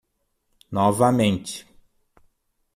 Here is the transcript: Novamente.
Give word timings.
Novamente. 0.71 1.55